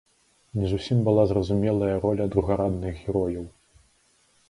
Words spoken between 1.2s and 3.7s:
зразумелая роля другарадных герояў.